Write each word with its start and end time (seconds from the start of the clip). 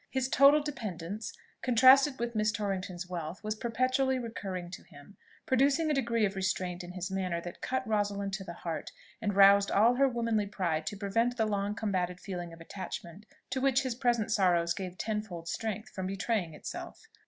His 0.09 0.27
total 0.27 0.63
dependence, 0.63 1.31
contrasted 1.61 2.17
with 2.17 2.33
Miss 2.33 2.51
Torrington's 2.51 3.07
wealth, 3.07 3.43
was 3.43 3.53
perpetually 3.53 4.17
recurring 4.17 4.71
to 4.71 4.81
him, 4.81 5.15
producing 5.45 5.91
a 5.91 5.93
degree 5.93 6.25
of 6.25 6.35
restraint 6.35 6.83
in 6.83 6.93
his 6.93 7.11
manner 7.11 7.39
that 7.41 7.61
cut 7.61 7.87
Rosalind 7.87 8.33
to 8.33 8.43
the 8.43 8.51
heart, 8.55 8.91
and 9.21 9.35
roused 9.35 9.69
all 9.69 9.93
her 9.97 10.07
womanly 10.09 10.47
pride 10.47 10.87
to 10.87 10.97
prevent 10.97 11.37
the 11.37 11.45
long 11.45 11.75
combated 11.75 12.19
feeling 12.19 12.51
of 12.51 12.59
attachment 12.59 13.27
to 13.51 13.61
which 13.61 13.83
his 13.83 13.93
present 13.93 14.31
sorrows 14.31 14.73
gave 14.73 14.97
tenfold 14.97 15.47
strength 15.47 15.89
from 15.91 16.07
betraying 16.07 16.55
itself. 16.55 17.07